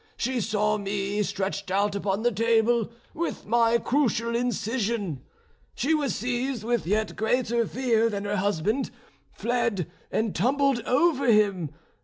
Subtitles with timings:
[0.17, 5.21] She saw me stretched out upon the table with my crucial incision.
[5.75, 8.89] She was seized with yet greater fear than her husband,
[9.31, 11.69] fled, and tumbled over him.